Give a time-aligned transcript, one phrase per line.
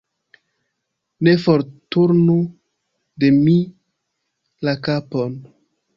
[1.27, 2.39] Ne forturnu
[3.25, 3.55] de mi
[4.69, 5.41] la kapon.